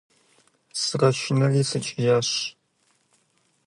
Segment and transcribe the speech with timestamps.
[0.81, 2.29] Сыкъэшынэри, сыкӀиящ.